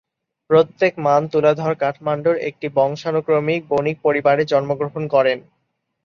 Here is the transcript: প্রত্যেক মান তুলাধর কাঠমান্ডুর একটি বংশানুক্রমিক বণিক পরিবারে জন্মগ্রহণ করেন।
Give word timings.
প্রত্যেক 0.49 0.93
মান 1.05 1.21
তুলাধর 1.31 1.73
কাঠমান্ডুর 1.81 2.37
একটি 2.49 2.67
বংশানুক্রমিক 2.77 3.61
বণিক 3.71 3.97
পরিবারে 4.05 4.43
জন্মগ্রহণ 4.51 5.03
করেন। 5.07 5.39